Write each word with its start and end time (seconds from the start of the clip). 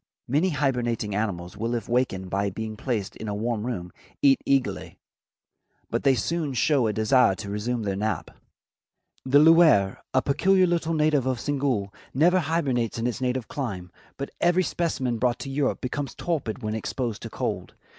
Many 0.27 0.49
hibernating 0.49 1.13
animals 1.13 1.55
will 1.55 1.75
if 1.75 1.87
wakened 1.87 2.31
by 2.31 2.49
being 2.49 2.75
placed 2.75 3.15
in 3.17 3.27
a 3.27 3.35
warm 3.35 3.67
room, 3.67 3.91
eat 4.23 4.41
eagerly, 4.47 4.97
but 5.91 6.01
they 6.01 6.15
soon 6.15 6.55
show 6.55 6.87
a 6.87 6.91
desire 6.91 7.35
to 7.35 7.51
resume 7.51 7.83
their 7.83 7.95
nap. 7.95 8.31
The 9.25 9.37
Loir, 9.37 10.01
a 10.11 10.23
peculiar 10.23 10.65
little 10.65 10.95
native 10.95 11.27
of 11.27 11.39
Senegal, 11.39 11.93
never 12.15 12.39
hibernates 12.39 12.97
in 12.97 13.05
its 13.05 13.21
native 13.21 13.47
clime, 13.47 13.91
but 14.17 14.31
every 14.41 14.63
specimen 14.63 15.19
brought 15.19 15.37
to 15.37 15.51
Europe 15.51 15.81
becomes 15.81 16.15
torpid 16.15 16.63
when 16.63 16.73
exposed 16.73 17.21
to 17.21 17.29
cold. 17.29 17.75